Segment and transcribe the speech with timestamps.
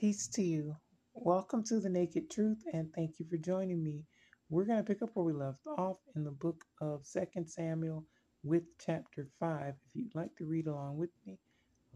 [0.00, 0.74] Peace to you.
[1.12, 4.06] Welcome to the Naked Truth, and thank you for joining me.
[4.48, 8.06] We're going to pick up where we left off in the book of Second Samuel
[8.42, 9.74] with chapter 5.
[9.74, 11.38] If you'd like to read along with me,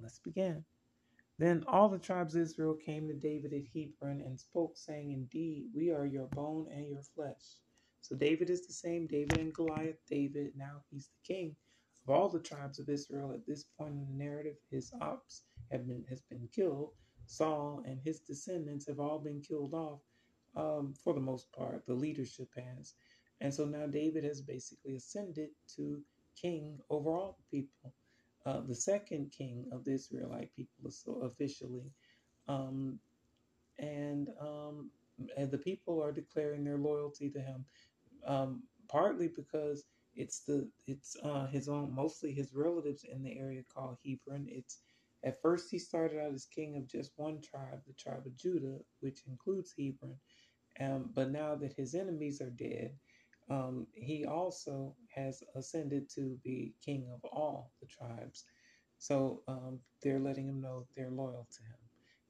[0.03, 0.67] let's begin.
[1.39, 5.69] Then all the tribes of Israel came to David at Hebron and spoke, saying, Indeed,
[5.75, 7.57] we are your bone and your flesh.
[8.03, 9.97] So David is the same David and Goliath.
[10.11, 11.57] David, now he's the king
[12.07, 13.33] of all the tribes of Israel.
[13.33, 16.91] At this point in the narrative, his ops have been has been killed
[17.27, 20.01] Saul and his descendants have all been killed off
[20.57, 21.85] um, for the most part.
[21.87, 22.95] The leadership has.
[23.41, 26.03] And so now David has basically ascended to
[26.41, 27.95] king over all the people,
[28.47, 31.93] uh, the second king of the Israelite people, so officially.
[32.49, 33.01] Um,
[33.79, 34.91] and, um,
[35.37, 37.65] and the people are declaring their loyalty to him,
[38.27, 39.85] um, partly because
[40.17, 44.47] it's the it's uh, his own mostly his relatives in the area called Hebron.
[44.49, 44.84] It's
[45.25, 48.79] at first, he started out as king of just one tribe, the tribe of Judah,
[49.01, 50.19] which includes Hebron.
[50.81, 52.99] Um, but now that his enemies are dead,
[53.51, 58.45] um, he also has ascended to be king of all the tribes.
[58.99, 61.79] So um, they're letting him know they're loyal to him.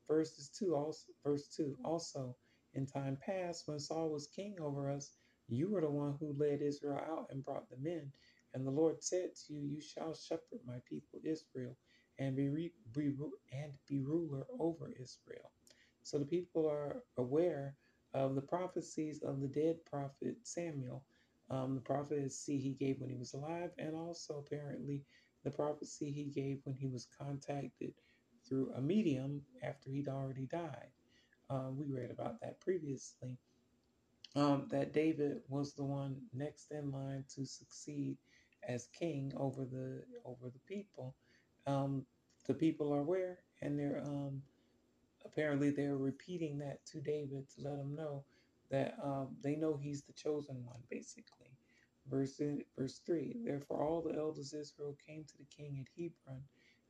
[0.08, 2.36] Verses two, also, verse two, also
[2.74, 5.12] in time past, when Saul was king over us,
[5.48, 8.12] you were the one who led Israel out and brought them in.
[8.54, 11.76] And the Lord said to you, You shall shepherd my people Israel
[12.18, 13.12] and be, re, be
[13.52, 15.52] and be ruler over Israel.
[16.02, 17.76] So the people are aware
[18.14, 21.04] of the prophecies of the dead prophet Samuel.
[21.50, 25.04] Um, the prophecy he gave when he was alive, and also apparently
[25.44, 27.94] the prophecy he gave when he was contacted
[28.48, 30.90] through a medium after he'd already died.
[31.50, 33.38] Um, we read about that previously.
[34.36, 38.18] Um, that David was the one next in line to succeed
[38.66, 41.16] as king over the over the people.
[41.66, 42.06] Um,
[42.46, 44.42] the people are aware, and they're um,
[45.24, 48.24] apparently they're repeating that to David to let him know
[48.70, 51.58] that um, they know he's the chosen one, basically.
[52.06, 52.40] Verse
[52.76, 53.36] verse three.
[53.44, 56.44] Therefore, all the elders of Israel came to the king at Hebron,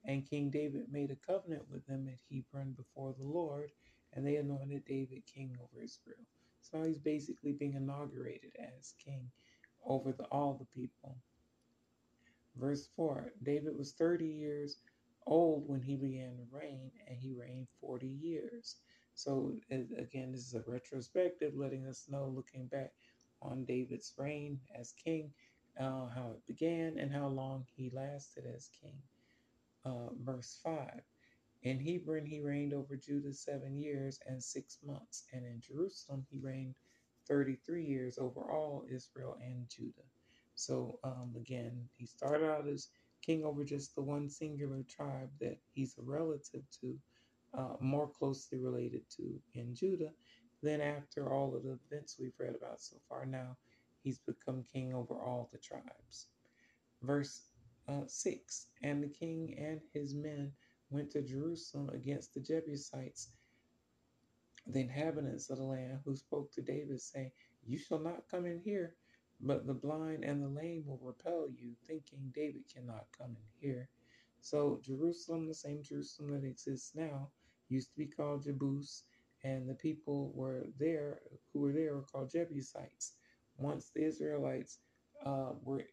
[0.04, 3.72] and King David made a covenant with them at Hebron before the Lord,
[4.12, 6.26] and they anointed David king over Israel.
[6.62, 9.30] So he's basically being inaugurated as king
[9.84, 11.18] over the, all the people.
[12.56, 14.76] Verse 4 David was 30 years
[15.26, 18.76] old when he began to reign, and he reigned 40 years.
[19.14, 22.92] So, again, this is a retrospective letting us know, looking back
[23.42, 25.32] on David's reign as king,
[25.78, 29.02] uh, how it began, and how long he lasted as king.
[29.84, 31.02] Uh, verse 5
[31.62, 36.38] In Hebron, he reigned over Judah seven years and six months, and in Jerusalem, he
[36.38, 36.76] reigned
[37.26, 40.08] 33 years over all Israel and Judah.
[40.54, 42.88] So, um, again, he started out as
[43.22, 46.98] king over just the one singular tribe that he's a relative to,
[47.54, 50.12] uh, more closely related to in Judah.
[50.62, 53.56] Then, after all of the events we've read about so far, now
[54.02, 56.28] he's become king over all the tribes.
[57.02, 57.42] Verse
[57.88, 60.52] uh, 6 And the king and his men
[60.90, 63.30] went to Jerusalem against the Jebusites,
[64.66, 67.30] the inhabitants of the land, who spoke to David, saying,
[67.66, 68.94] You shall not come in here
[69.44, 73.88] but the blind and the lame will repel you, thinking David cannot come in here.
[74.40, 77.28] So Jerusalem, the same Jerusalem that exists now,
[77.68, 79.02] used to be called Jebus,
[79.44, 81.20] and the people were there
[81.52, 83.16] who were there were called Jebusites.
[83.58, 84.78] Once the Israelites
[85.24, 85.84] uh, were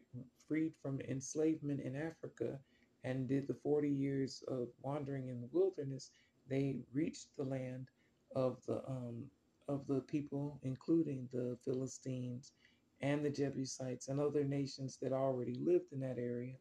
[0.48, 2.60] freed from enslavement in Africa
[3.04, 6.12] and did the 40 years of wandering in the wilderness,
[6.50, 7.88] they reached the land
[8.36, 9.26] of the um,
[9.68, 12.54] of the people, including the Philistines
[13.02, 16.56] and the Jebusites and other nations that already lived in that area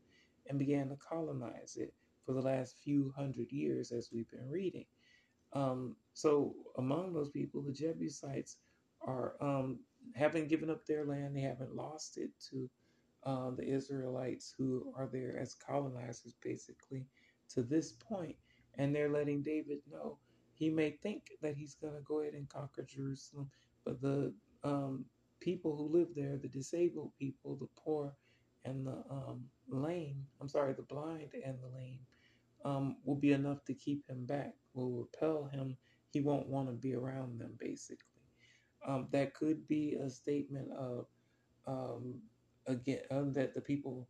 [0.48, 1.92] and began to colonize it
[2.24, 4.86] for the last few hundred years, as we've been reading.
[5.52, 8.58] Um, so, among those people, the Jebusites
[9.02, 9.80] are um,
[10.14, 12.70] haven't given up their land; they haven't lost it to
[13.24, 17.06] uh, the Israelites who are there as colonizers, basically,
[17.50, 18.36] to this point.
[18.78, 20.18] And they're letting David know
[20.54, 23.50] he may think that he's going to go ahead and conquer Jerusalem,
[23.84, 24.32] but the
[24.62, 25.04] um,
[25.40, 28.12] people who live there, the disabled people, the poor,
[28.64, 32.00] and the um, lame, I'm sorry, the blind and the lame,
[32.64, 35.76] um, will be enough to keep him back, will repel him.
[36.12, 38.04] He won't want to be around them, basically.
[38.86, 41.06] Um, that could be a statement of,
[41.66, 42.20] um,
[42.66, 44.08] again, that the people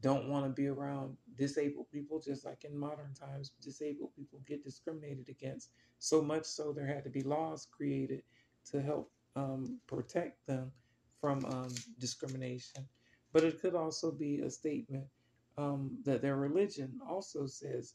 [0.00, 4.64] don't want to be around disabled people, just like in modern times, disabled people get
[4.64, 5.70] discriminated against.
[5.98, 8.22] So much so, there had to be laws created
[8.70, 10.70] to help um, protect them
[11.20, 12.86] from um, discrimination.
[13.32, 15.06] But it could also be a statement
[15.56, 17.94] um, that their religion also says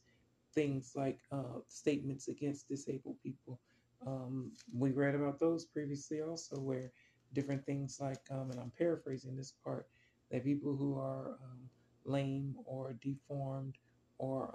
[0.53, 3.59] things like uh, statements against disabled people.
[4.05, 6.91] Um, we read about those previously also, where
[7.33, 9.87] different things like, um, and I'm paraphrasing this part,
[10.31, 11.59] that people who are um,
[12.05, 13.75] lame or deformed
[14.17, 14.53] or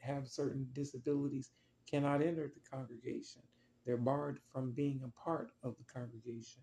[0.00, 1.50] have certain disabilities
[1.90, 3.42] cannot enter the congregation.
[3.86, 6.62] They're barred from being a part of the congregation,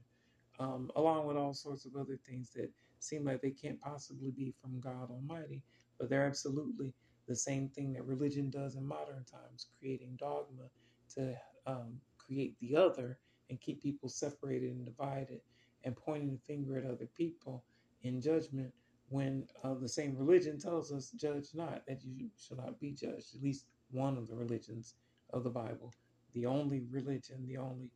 [0.59, 2.69] um, along with all sorts of other things that
[2.99, 5.63] seem like they can't possibly be from God Almighty,
[5.99, 6.93] but they're absolutely
[7.27, 10.69] the same thing that religion does in modern times, creating dogma
[11.15, 11.35] to
[11.65, 13.17] um, create the other
[13.49, 15.41] and keep people separated and divided
[15.83, 17.63] and pointing the finger at other people
[18.03, 18.71] in judgment
[19.09, 23.35] when uh, the same religion tells us, judge not, that you shall not be judged,
[23.35, 24.95] at least one of the religions
[25.31, 25.93] of the Bible,
[26.35, 27.89] the only religion, the only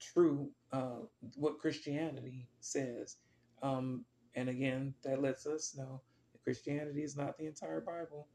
[0.00, 1.00] true, uh,
[1.36, 3.18] what Christianity says.
[3.62, 6.00] Um, and again, that lets us know
[6.32, 8.28] that Christianity is not the entire Bible.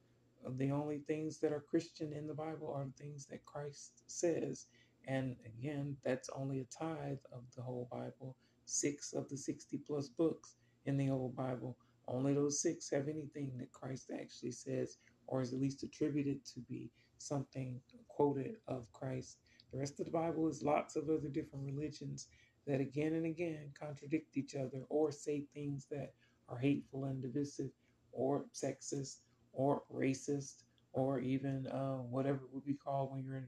[0.45, 4.03] Uh, The only things that are Christian in the Bible are the things that Christ
[4.07, 4.67] says.
[5.07, 10.09] And again, that's only a tithe of the whole Bible, six of the 60 plus
[10.09, 10.55] books
[10.85, 11.77] in the whole Bible.
[12.07, 14.97] Only those six have anything that Christ actually says,
[15.27, 17.79] or is at least attributed to be something
[18.19, 19.37] quoted of Christ.
[19.71, 22.27] The rest of the Bible is lots of other different religions
[22.67, 26.11] that again and again contradict each other or say things that
[26.49, 27.69] are hateful and divisive
[28.11, 29.19] or sexist
[29.53, 33.47] or racist or even uh, whatever it would be called when you're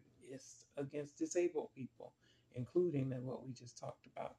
[0.78, 2.14] against disabled people,
[2.56, 4.36] including that what we just talked about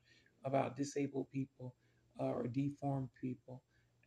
[0.46, 1.74] about disabled people
[2.18, 3.60] uh, or deformed people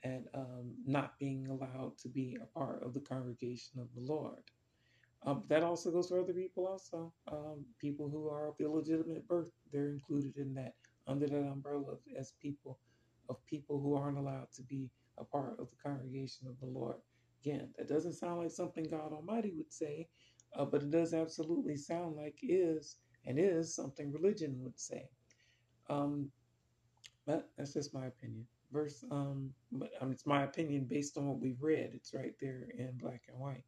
[0.04, 4.42] and um, not being allowed to be a part of the congregation of the Lord.
[5.26, 7.12] Um, that also goes for other people, also.
[7.32, 10.76] Um, people who are of illegitimate birth, they're included in that,
[11.08, 12.78] under that umbrella of, as people,
[13.28, 16.98] of people who aren't allowed to be a part of the congregation of the Lord.
[17.44, 20.08] Again, that doesn't sound like something God Almighty would say,
[20.56, 25.10] uh, but it does absolutely sound like is and is something religion would say.
[25.90, 26.30] Um,
[27.26, 28.46] but that's just my opinion.
[28.72, 31.92] Verse, um, but mean, it's my opinion based on what we've read.
[31.94, 33.64] It's right there in black and white.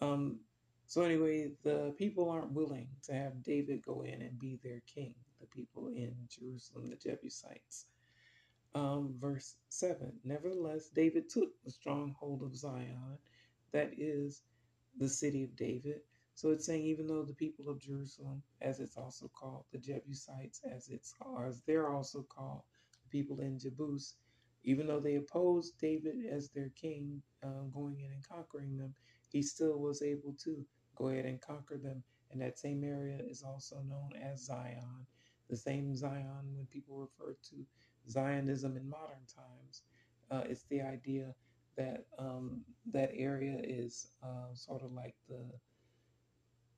[0.00, 0.38] Um,
[0.86, 5.14] so anyway, the people aren't willing to have David go in and be their king.
[5.40, 7.86] The people in Jerusalem, the Jebusites.
[8.74, 10.12] Um, verse seven.
[10.24, 13.18] Nevertheless, David took the stronghold of Zion,
[13.72, 14.42] that is
[14.98, 16.00] the city of David.
[16.34, 20.60] So it's saying even though the people of Jerusalem, as it's also called, the Jebusites,
[20.64, 21.14] as it's
[21.46, 22.62] as they're also called,
[23.04, 24.14] the people in Jebus,
[24.64, 28.94] even though they opposed David as their king, um, going in and conquering them,
[29.34, 30.64] he still was able to
[30.94, 32.04] go ahead and conquer them.
[32.30, 35.06] And that same area is also known as Zion,
[35.50, 37.56] the same Zion when people refer to
[38.08, 39.82] Zionism in modern times.
[40.30, 41.34] Uh, it's the idea
[41.76, 45.44] that um, that area is uh, sort of like the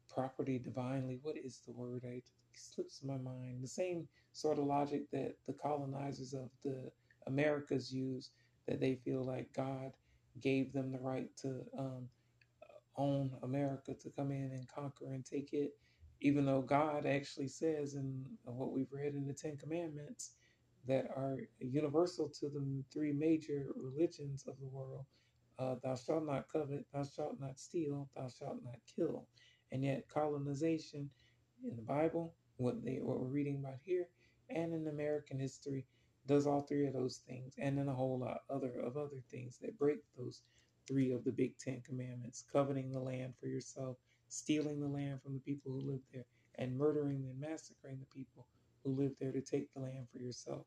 [0.09, 1.19] property divinely.
[1.23, 2.05] What is the word?
[2.05, 2.25] It
[2.55, 3.63] slips my mind.
[3.63, 6.91] The same sort of logic that the colonizers of the
[7.27, 8.31] Americas use,
[8.67, 9.93] that they feel like God
[10.41, 12.09] gave them the right to um,
[12.99, 15.77] own America, to come in and conquer and take it,
[16.21, 20.33] even though God actually says in what we've read in the Ten Commandments
[20.87, 25.05] that are universal to the three major religions of the world.
[25.59, 29.27] Uh, thou shalt not covet, thou shalt not steal, thou shalt not kill.
[29.73, 31.11] And yet, colonization
[31.65, 34.09] in the Bible, what they what we're reading about here,
[34.51, 35.87] and in American history,
[36.27, 39.59] does all three of those things, and then a whole lot other of other things
[39.59, 40.43] that break those
[40.87, 43.97] three of the big Ten Commandments: coveting the land for yourself,
[44.29, 46.25] stealing the land from the people who live there,
[46.57, 48.47] and murdering and massacring the people
[48.85, 50.67] who live there to take the land for yourself.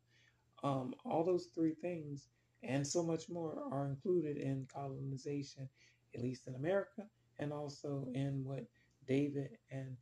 [0.63, 2.27] Um, all those three things
[2.63, 5.69] and so much more are included in colonization,
[6.13, 7.03] at least in America,
[7.39, 8.65] and also in what
[9.07, 9.95] David and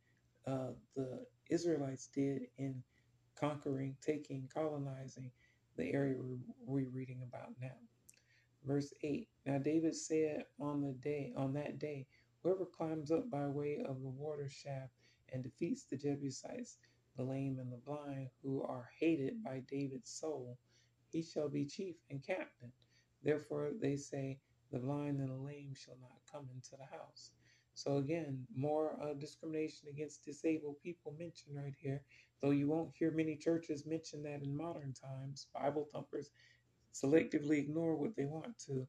[0.46, 2.82] uh, the Israelites did in
[3.38, 5.30] conquering, taking, colonizing
[5.76, 6.16] the area
[6.66, 7.76] we're reading about now.
[8.64, 12.06] Verse 8 Now David said on the day, on that day,
[12.42, 14.92] whoever climbs up by way of the water shaft
[15.32, 16.78] and defeats the Jebusites,
[17.16, 20.58] the lame and the blind, who are hated by David's soul,
[21.10, 22.72] he shall be chief and captain.
[23.22, 24.38] Therefore they say,
[24.70, 27.30] the blind and the lame shall not come into the house.
[27.74, 32.02] So again, more uh, discrimination against disabled people mentioned right here.
[32.42, 36.30] Though you won't hear many churches mention that in modern times, Bible thumpers
[37.02, 38.86] selectively ignore what they want to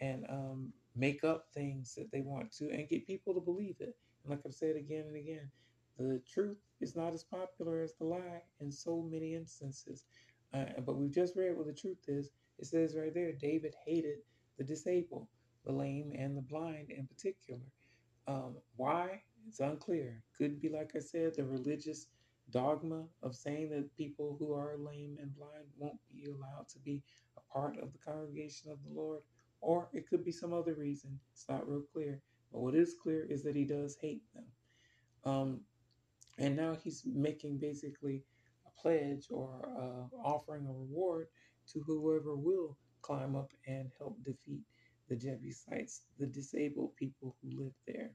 [0.00, 3.96] and um, make up things that they want to and get people to believe it.
[4.24, 5.50] And like I've said again and again,
[5.98, 10.04] the truth is not as popular as the lie in so many instances.
[10.52, 12.30] Uh, but we've just read what the truth is.
[12.58, 14.18] It says right there David hated
[14.58, 15.28] the disabled,
[15.64, 17.60] the lame, and the blind in particular.
[18.26, 19.22] Um, why?
[19.48, 20.22] It's unclear.
[20.38, 22.06] Could be, like I said, the religious
[22.50, 27.02] dogma of saying that people who are lame and blind won't be allowed to be
[27.52, 29.22] part of the congregation of the Lord,
[29.60, 31.18] or it could be some other reason.
[31.32, 32.20] It's not real clear.
[32.52, 34.44] But what is clear is that he does hate them.
[35.24, 35.60] Um,
[36.38, 38.24] and now he's making basically
[38.66, 41.28] a pledge or uh, offering a reward
[41.72, 44.62] to whoever will climb up and help defeat
[45.08, 48.10] the Jebusites, the disabled people who live there.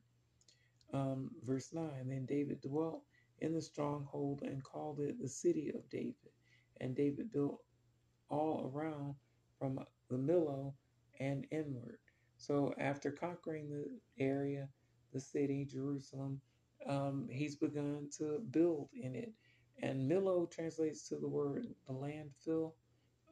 [0.94, 3.04] Um, verse 9 Then David dwelt
[3.40, 6.32] in the stronghold and called it the city of David.
[6.80, 7.60] And David built
[8.30, 9.16] all around
[9.58, 10.74] from the Millo
[11.20, 12.00] and inward.
[12.38, 14.70] So after conquering the area,
[15.14, 16.40] the city, Jerusalem,
[16.88, 19.32] um, he's begun to build in it.
[19.82, 22.74] And Millo translates to the word the landfill.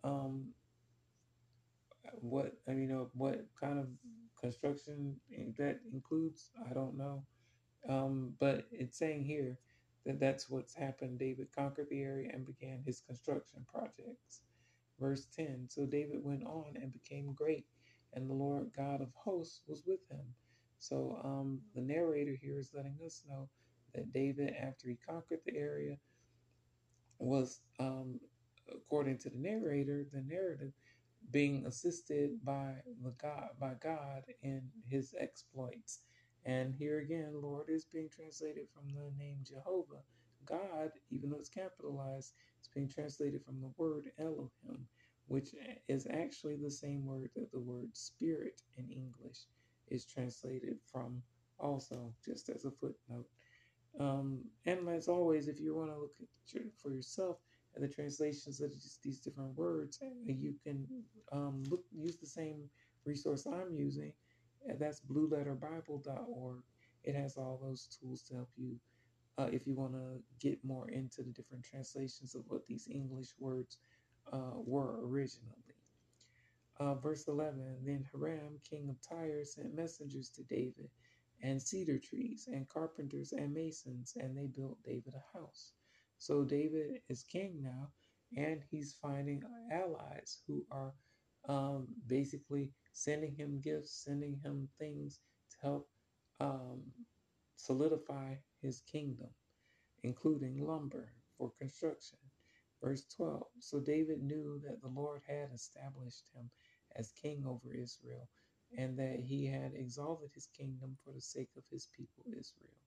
[0.03, 0.47] Um,
[2.13, 3.87] what I mean, you know, what kind of
[4.39, 5.15] construction
[5.57, 7.23] that includes, I don't know.
[7.87, 9.57] Um, but it's saying here
[10.05, 11.19] that that's what's happened.
[11.19, 14.41] David conquered the area and began his construction projects.
[14.99, 17.65] Verse 10 So David went on and became great,
[18.13, 20.25] and the Lord God of hosts was with him.
[20.79, 23.49] So um, the narrator here is letting us know
[23.93, 25.97] that David, after he conquered the area,
[27.17, 28.19] was, um,
[28.73, 30.71] according to the narrator, the narrative,
[31.31, 36.01] being assisted by the God by God in his exploits.
[36.45, 40.03] And here again, Lord is being translated from the name Jehovah.
[40.45, 44.87] God, even though it's capitalized, it's being translated from the word Elohim,
[45.27, 45.55] which
[45.87, 49.39] is actually the same word that the word spirit in English
[49.89, 51.21] is translated from,
[51.59, 53.27] also, just as a footnote.
[53.99, 57.37] Um, and as always, if you want to look at for yourself
[57.75, 58.71] at the translations of
[59.03, 60.85] these different words, you can
[61.31, 62.69] um, look use the same
[63.05, 64.13] resource I'm using
[64.67, 66.63] and that's blueletterbible.org.
[67.03, 68.75] It has all those tools to help you
[69.37, 73.29] uh, if you want to get more into the different translations of what these English
[73.39, 73.77] words
[74.31, 75.51] uh, were originally.
[76.79, 80.89] Uh, verse 11 Then Hiram, king of Tyre, sent messengers to David,
[81.41, 85.71] and cedar trees, and carpenters, and masons, and they built David a house.
[86.17, 87.89] So David is king now,
[88.35, 90.93] and he's finding allies who are
[91.47, 95.19] um, basically sending him gifts, sending him things
[95.51, 95.89] to help
[96.39, 96.81] um,
[97.55, 98.35] solidify
[98.65, 99.35] his kingdom,
[100.03, 102.19] including lumber for construction.
[102.83, 106.51] Verse 12 So David knew that the Lord had established him
[106.95, 108.29] as king over Israel,
[108.77, 112.77] and that he had exalted his kingdom for the sake of his people Israel.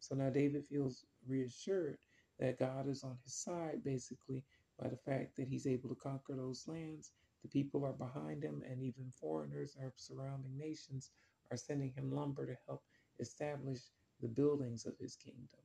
[0.00, 1.98] So now David feels reassured
[2.40, 4.44] that God is on his side, basically,
[4.78, 8.62] by the fact that he's able to conquer those lands the people are behind him,
[8.62, 11.12] and even foreigners or surrounding nations
[11.50, 12.84] are sending him lumber to help
[13.20, 15.60] establish the buildings of his kingdom.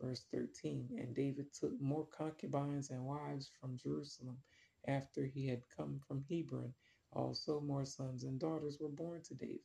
[0.00, 4.38] Verse 13 And David took more concubines and wives from Jerusalem
[4.86, 6.72] after he had come from Hebron.
[7.12, 9.60] Also, more sons and daughters were born to David.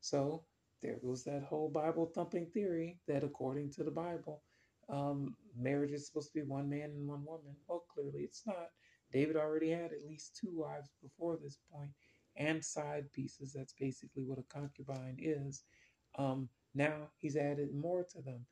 [0.00, 0.44] So,
[0.82, 4.42] there goes that whole Bible thumping theory that according to the Bible,
[4.88, 7.54] um, marriage is supposed to be one man and one woman.
[7.68, 8.70] Well, clearly it's not.
[9.12, 11.90] David already had at least two wives before this point
[12.36, 13.52] and side pieces.
[13.52, 15.62] That's basically what a concubine is.
[16.18, 18.46] Um, now he's added more to them.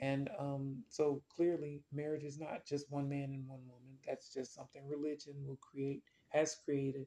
[0.00, 3.98] And um, so clearly, marriage is not just one man and one woman.
[4.06, 7.06] That's just something religion will create, has created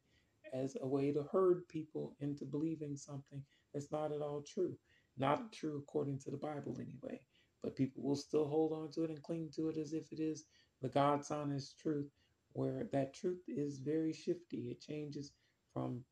[0.53, 3.43] as a way to herd people into believing something
[3.73, 4.77] that's not at all true.
[5.17, 7.19] Not true according to the Bible, anyway.
[7.63, 10.19] But people will still hold on to it and cling to it as if it
[10.19, 10.45] is
[10.81, 12.11] the God's honest truth
[12.53, 14.69] where that truth is very shifty.
[14.69, 15.33] It changes
[15.73, 16.03] from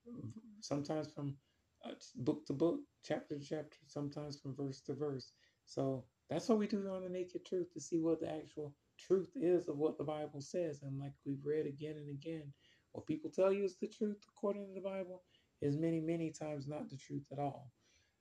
[0.60, 1.38] sometimes from
[1.86, 5.32] uh, book to book, chapter to chapter, sometimes from verse to verse.
[5.66, 9.30] So that's what we do on the Naked Truth to see what the actual truth
[9.36, 10.82] is of what the Bible says.
[10.84, 12.52] And like we've read again and again,
[12.94, 15.24] what people tell you is the truth according to the Bible
[15.62, 17.72] is many, many times not the truth at all.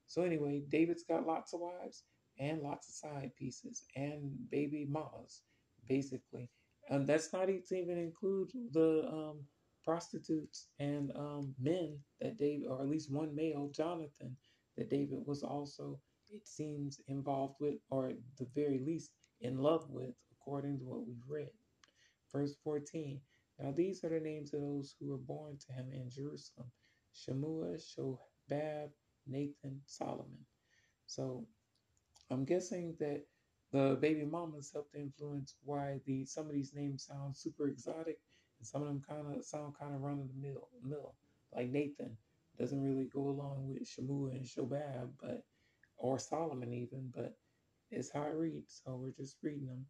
[0.06, 2.04] So anyway, David's got lots of wives
[2.38, 5.42] and lots of side pieces and baby mamas,
[5.88, 6.48] basically.
[6.88, 9.40] And that's not even include the um,
[9.84, 14.36] prostitutes and um, men that David, or at least one male, Jonathan,
[14.76, 19.88] that David was also, it seems, involved with, or at the very least, in love
[19.90, 21.50] with, according to what we've read.
[22.32, 23.20] Verse 14
[23.58, 26.70] Now these are the names of those who were born to him in Jerusalem
[27.14, 28.90] Shemua, Shobab,
[29.26, 30.46] Nathan, Solomon.
[31.06, 31.46] So
[32.30, 33.26] I'm guessing that
[33.72, 38.18] the baby mamas helped influence why the some of these names sound super exotic
[38.62, 40.68] and some of them kind of sound kind of run of the mill.
[40.84, 41.14] Mill
[41.52, 42.16] like Nathan
[42.60, 45.42] doesn't really go along with Shamua and Shobab, but
[45.96, 47.34] or Solomon even, but
[47.90, 48.80] it's how it reads.
[48.84, 49.84] So we're just reading them.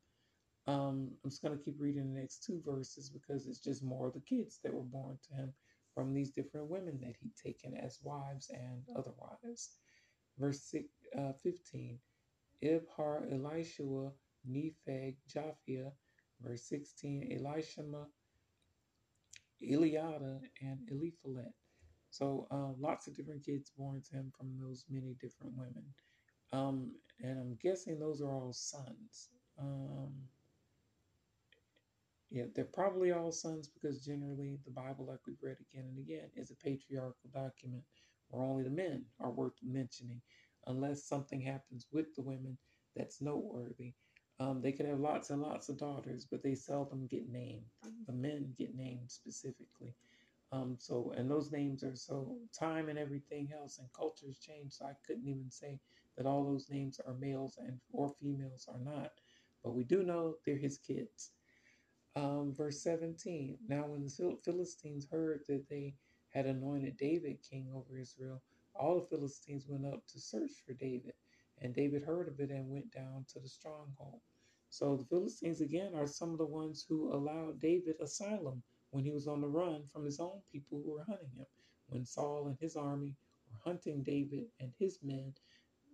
[0.67, 4.15] Um, I'm just to keep reading the next two verses because it's just more of
[4.15, 5.53] the kids that were born to him
[5.95, 9.69] from these different women that he'd taken as wives and otherwise.
[10.39, 10.87] Verse six,
[11.19, 11.99] uh, 15
[12.65, 14.13] Ibhar Elishua
[14.51, 15.93] Nepheg Japhia.
[16.41, 18.07] Verse 16 Elishama
[19.63, 21.53] Eliada and Eliphalet.
[22.11, 25.85] So uh, lots of different kids born to him from those many different women.
[26.53, 26.93] Um,
[27.23, 29.31] and I'm guessing those are all sons.
[29.59, 30.13] Um,
[32.31, 36.31] yeah, they're probably all sons because generally the Bible, like we've read again and again,
[36.37, 37.83] is a patriarchal document
[38.29, 40.21] where only the men are worth mentioning,
[40.67, 42.57] unless something happens with the women
[42.97, 43.95] that's noteworthy.
[44.41, 47.67] Um, they could have lots and lots of daughters, but they seldom get named.
[48.07, 49.95] The men get named specifically.
[50.53, 54.73] Um, so, and those names are so time and everything else, and cultures change.
[54.73, 55.81] So I couldn't even say
[56.17, 59.13] that all those names are males and or females are not,
[59.65, 61.33] but we do know they're his kids.
[62.15, 63.59] Um, verse 17.
[63.69, 65.95] Now, when the Philistines heard that they
[66.29, 68.43] had anointed David king over Israel,
[68.75, 71.15] all the Philistines went up to search for David.
[71.63, 74.21] And David heard of it and went down to the stronghold.
[74.69, 79.13] So the Philistines, again, are some of the ones who allowed David asylum when he
[79.13, 81.47] was on the run from his own people who were hunting him.
[81.89, 83.15] When Saul and his army
[83.49, 85.33] were hunting David and his men,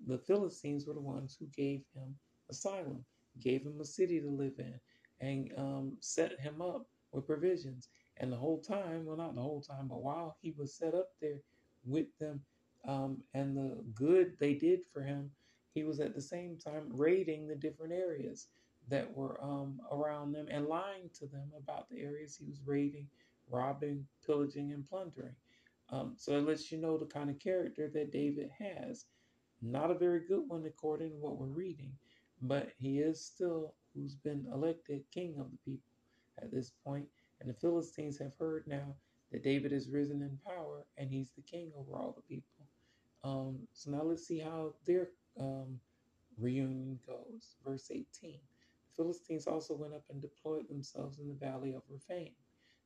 [0.06, 2.16] the Philistines were the ones who gave him
[2.48, 3.04] asylum,
[3.40, 4.80] gave him a city to live in,
[5.20, 7.88] and um, set him up with provisions.
[8.16, 11.10] And the whole time, well, not the whole time, but while he was set up
[11.20, 11.40] there
[11.84, 12.40] with them
[12.86, 15.30] um, and the good they did for him,
[15.78, 18.48] he was at the same time raiding the different areas
[18.88, 23.06] that were um, around them and lying to them about the areas he was raiding,
[23.48, 25.36] robbing, pillaging, and plundering.
[25.90, 29.04] Um, so it lets you know the kind of character that David has.
[29.62, 31.92] Not a very good one according to what we're reading,
[32.42, 35.92] but he is still who's been elected king of the people
[36.42, 37.06] at this point.
[37.40, 38.96] And the Philistines have heard now
[39.30, 42.66] that David is risen in power and he's the king over all the people.
[43.22, 45.80] Um, so now let's see how their um,
[46.38, 47.56] reunion goes.
[47.64, 52.32] Verse 18 The Philistines also went up and deployed themselves in the valley of Rephaim.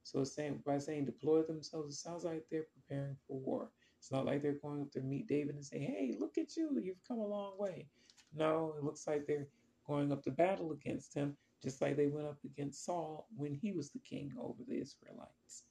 [0.05, 3.71] So saying by saying deploy themselves, it sounds like they're preparing for war.
[3.99, 6.81] It's not like they're going up to meet David and say, Hey, look at you,
[6.83, 7.87] you've come a long way.
[8.35, 9.49] No, it looks like they're
[9.87, 13.73] going up to battle against him, just like they went up against Saul when he
[13.73, 15.65] was the king over the Israelites.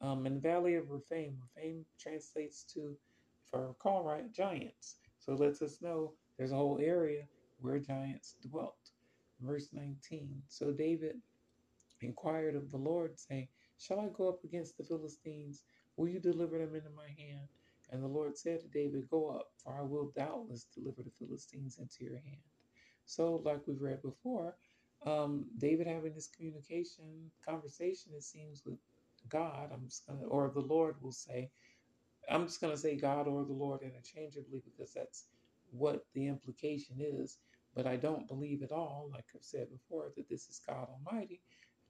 [0.00, 2.96] Um, in the valley of Rephaim, Rephaim translates to,
[3.46, 4.96] if I recall right, giants.
[5.24, 8.92] So it lets us know there's a whole area where giants dwelt.
[9.40, 11.22] Verse 19 So David
[12.02, 15.64] inquired of the Lord, saying, Shall I go up against the Philistines?
[15.96, 17.48] Will you deliver them into my hand?
[17.90, 21.78] And the Lord said to David, Go up, for I will doubtless deliver the Philistines
[21.78, 22.42] into your hand.
[23.06, 24.58] So, like we've read before,
[25.06, 28.80] um, David having this communication, conversation, it seems, with
[29.28, 31.50] God, I'm just gonna, or the Lord will say,
[32.30, 35.26] I'm just gonna say God or the Lord interchangeably because that's
[35.72, 37.38] what the implication is.
[37.74, 41.42] But I don't believe at all, like I've said before, that this is God Almighty.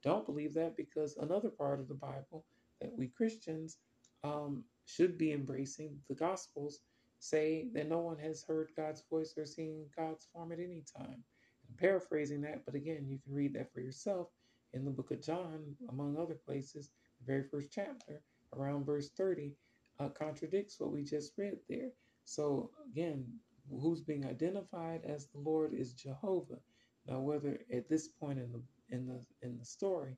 [0.04, 2.46] I don't believe that because another part of the Bible
[2.80, 3.78] that we Christians
[4.24, 6.80] um, should be embracing, the Gospels,
[7.18, 11.24] say that no one has heard God's voice or seen God's form at any time.
[11.68, 14.28] I'm paraphrasing that, but again, you can read that for yourself
[14.72, 16.90] in the book of John, among other places.
[17.20, 18.22] The very first chapter,
[18.54, 19.54] around verse 30,
[20.00, 21.90] uh, contradicts what we just read there.
[22.24, 23.26] So again,
[23.70, 26.58] who's being identified as the Lord is Jehovah.
[27.06, 28.62] Now, whether at this point in the
[28.94, 30.16] in the in the story,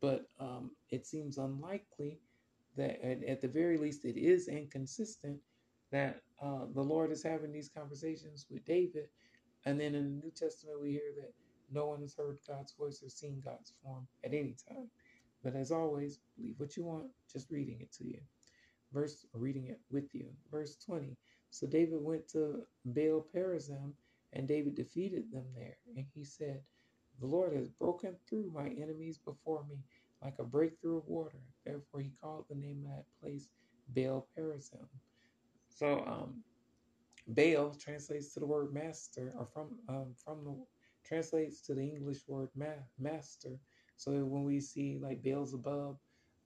[0.00, 2.18] but um, it seems unlikely
[2.76, 5.38] that at, at the very least it is inconsistent
[5.90, 9.08] that uh, the Lord is having these conversations with David.
[9.66, 11.32] And then in the New Testament, we hear that
[11.70, 14.88] no one has heard God's voice or seen God's form at any time.
[15.44, 18.20] But as always, believe what you want, just reading it to you.
[18.92, 20.26] Verse, reading it with you.
[20.50, 21.16] Verse 20.
[21.50, 23.92] So David went to Baal Perazim,
[24.32, 25.76] and David defeated them there.
[25.96, 26.62] And he said,
[27.20, 29.78] The Lord has broken through my enemies before me
[30.22, 31.40] like a breakthrough of water.
[31.64, 33.48] Therefore, he called the name of that place
[33.88, 34.88] Baal Perazim.
[35.68, 36.42] So um,
[37.28, 40.56] Baal translates to the word master, or from um, from the
[41.04, 43.58] translates to the English word ma- master.
[43.96, 45.98] So when we see like Beelzebub,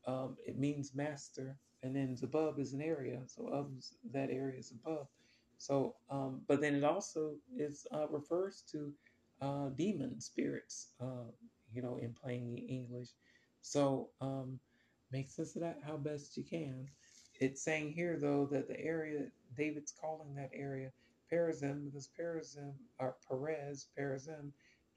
[0.07, 1.57] um, it means master,
[1.87, 3.69] and then Zebub is an area, so of
[4.13, 5.07] that area is above.
[5.57, 8.93] So, um, but then it also is uh, refers to
[9.41, 11.31] uh, demon spirits, uh,
[11.73, 13.11] you know, in plain English.
[13.63, 14.59] So um,
[15.13, 16.89] make sense of that how best you can.
[17.39, 20.91] It's saying here, though, that the area, David's calling that area
[21.33, 24.51] Perazim, because Perazim, or Perez, Perazim,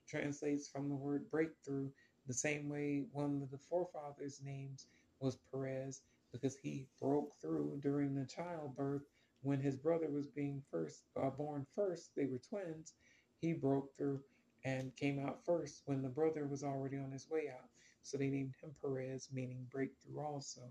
[0.08, 1.90] translates from the word breakthrough,
[2.26, 4.88] the same way one of the forefathers' names
[5.20, 9.04] was Perez, because he broke through during the childbirth
[9.42, 12.12] when his brother was being first uh, born first.
[12.16, 12.94] They were twins.
[13.40, 14.20] He broke through
[14.66, 17.70] and came out first when the brother was already on his way out.
[18.04, 20.62] So they named him Perez, meaning breakthrough also.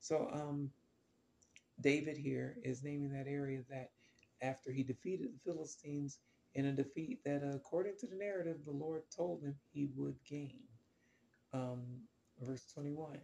[0.00, 0.70] So um,
[1.80, 3.90] David here is naming that area that
[4.42, 6.18] after he defeated the Philistines
[6.54, 10.16] in a defeat that, uh, according to the narrative, the Lord told him he would
[10.28, 10.62] gain.
[11.52, 11.82] Um,
[12.40, 13.18] verse 21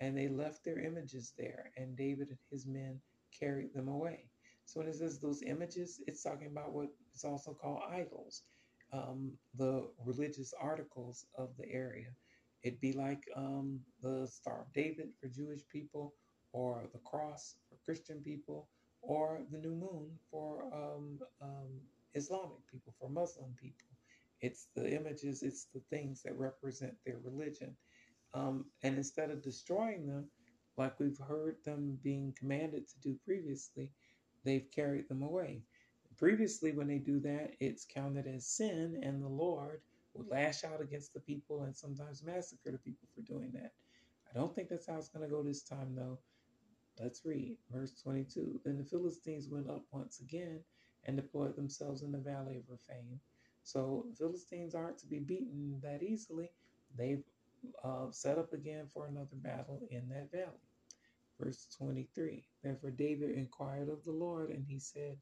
[0.00, 3.00] And they left their images there, and David and his men
[3.38, 4.28] carried them away.
[4.66, 8.42] So when it says those images, it's talking about what is also called idols,
[8.92, 12.08] um, the religious articles of the area.
[12.62, 16.14] It'd be like um, the Star of David for Jewish people,
[16.52, 18.68] or the cross for Christian people,
[19.02, 21.80] or the new moon for um, um,
[22.14, 23.86] Islamic people, for Muslim people.
[24.40, 27.76] It's the images, it's the things that represent their religion.
[28.34, 30.28] Um, and instead of destroying them,
[30.76, 33.90] like we've heard them being commanded to do previously,
[34.44, 35.62] they've carried them away.
[36.18, 39.80] Previously, when they do that, it's counted as sin, and the Lord
[40.14, 43.72] would lash out against the people and sometimes massacre the people for doing that.
[44.30, 46.18] I don't think that's how it's going to go this time, though.
[46.98, 48.60] Let's read verse 22.
[48.64, 50.60] Then the Philistines went up once again
[51.04, 53.20] and deployed themselves in the valley of Rephaim.
[53.62, 56.50] So Philistines aren't to be beaten that easily.
[56.96, 57.22] They've
[57.84, 60.60] uh, set up again for another battle in that valley.
[61.40, 65.18] Verse 23 Therefore David inquired of the Lord, and he said,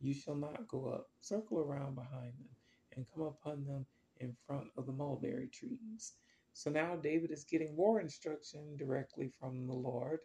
[0.00, 2.56] You shall not go up, circle around behind them,
[2.96, 3.86] and come upon them
[4.20, 6.14] in front of the mulberry trees.
[6.52, 10.20] So now David is getting war instruction directly from the Lord.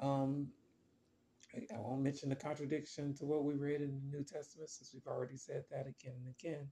[0.00, 0.48] Um,
[1.54, 5.06] I won't mention the contradiction to what we read in the New Testament, since we've
[5.06, 6.68] already said that again and again.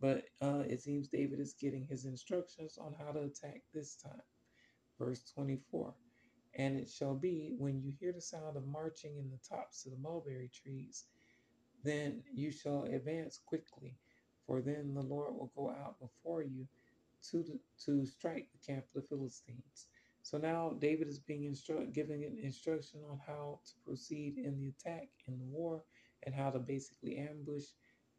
[0.00, 4.22] But uh, it seems David is getting his instructions on how to attack this time.
[4.98, 5.94] Verse 24
[6.58, 9.92] And it shall be when you hear the sound of marching in the tops of
[9.92, 11.04] the mulberry trees,
[11.82, 13.96] then you shall advance quickly,
[14.46, 16.66] for then the Lord will go out before you
[17.30, 19.88] to, the, to strike the camp of the Philistines.
[20.22, 24.68] So now David is being instru- giving an instruction on how to proceed in the
[24.68, 25.84] attack in the war
[26.24, 27.64] and how to basically ambush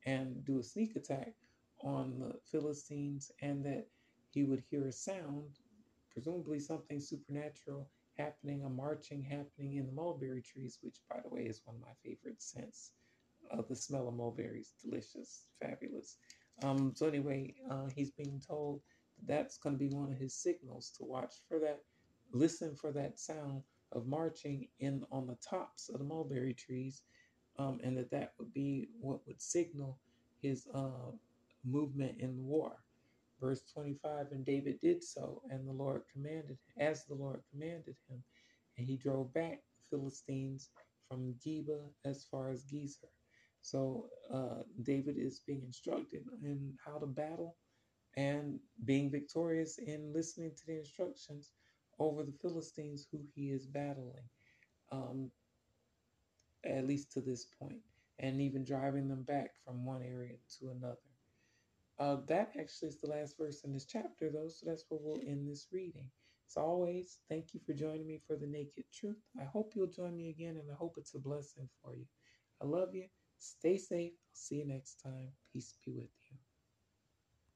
[0.05, 1.33] and do a sneak attack
[1.81, 3.87] on the Philistines, and that
[4.29, 5.59] he would hear a sound,
[6.11, 11.43] presumably something supernatural happening, a marching happening in the mulberry trees, which, by the way,
[11.43, 12.91] is one of my favorite scents.
[13.69, 16.17] The smell of mulberries, delicious, fabulous.
[16.63, 18.81] Um, so anyway, uh, he's being told
[19.19, 21.81] that that's going to be one of his signals to watch for that,
[22.33, 23.63] listen for that sound
[23.93, 27.03] of marching in on the tops of the mulberry trees,
[27.57, 29.97] um, and that that would be what would signal
[30.41, 31.11] his uh,
[31.67, 32.77] movement in the war.
[33.41, 38.23] Verse 25 And David did so, and the Lord commanded, as the Lord commanded him,
[38.77, 39.59] and he drove back
[39.91, 40.71] the Philistines
[41.09, 43.09] from Geba as far as Gezer.
[43.61, 47.57] So uh, David is being instructed in how to battle
[48.17, 51.53] and being victorious in listening to the instructions
[51.99, 54.29] over the Philistines who he is battling,
[54.91, 55.31] um,
[56.65, 57.81] at least to this point,
[58.19, 60.97] and even driving them back from one area to another.
[61.99, 65.21] Uh, that actually is the last verse in this chapter, though, so that's where we'll
[65.27, 66.09] end this reading.
[66.47, 69.17] As always, thank you for joining me for the Naked Truth.
[69.39, 72.05] I hope you'll join me again, and I hope it's a blessing for you.
[72.61, 73.07] I love you.
[73.39, 74.13] Stay safe.
[74.13, 75.31] I'll see you next time.
[75.51, 76.16] Peace be with you.